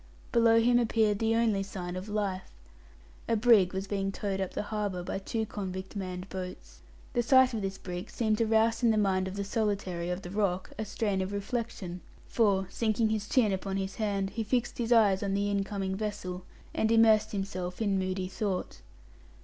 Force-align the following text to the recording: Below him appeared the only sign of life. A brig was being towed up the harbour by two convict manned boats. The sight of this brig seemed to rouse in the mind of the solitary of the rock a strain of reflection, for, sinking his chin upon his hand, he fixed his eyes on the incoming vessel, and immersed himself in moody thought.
Below 0.31 0.59
him 0.59 0.79
appeared 0.79 1.19
the 1.19 1.35
only 1.35 1.61
sign 1.61 1.95
of 1.95 2.09
life. 2.09 2.49
A 3.29 3.35
brig 3.35 3.71
was 3.71 3.85
being 3.85 4.11
towed 4.11 4.41
up 4.41 4.55
the 4.55 4.63
harbour 4.63 5.03
by 5.03 5.19
two 5.19 5.45
convict 5.45 5.95
manned 5.95 6.27
boats. 6.27 6.81
The 7.13 7.21
sight 7.21 7.53
of 7.53 7.61
this 7.61 7.77
brig 7.77 8.09
seemed 8.09 8.39
to 8.39 8.47
rouse 8.47 8.81
in 8.81 8.89
the 8.89 8.97
mind 8.97 9.27
of 9.27 9.35
the 9.35 9.43
solitary 9.43 10.09
of 10.09 10.23
the 10.23 10.31
rock 10.31 10.71
a 10.79 10.85
strain 10.85 11.21
of 11.21 11.31
reflection, 11.31 12.01
for, 12.25 12.65
sinking 12.71 13.09
his 13.09 13.29
chin 13.29 13.51
upon 13.51 13.77
his 13.77 13.93
hand, 13.97 14.31
he 14.31 14.43
fixed 14.43 14.79
his 14.79 14.91
eyes 14.91 15.21
on 15.21 15.35
the 15.35 15.51
incoming 15.51 15.95
vessel, 15.95 16.45
and 16.73 16.91
immersed 16.91 17.31
himself 17.31 17.79
in 17.79 17.99
moody 17.99 18.27
thought. 18.27 18.81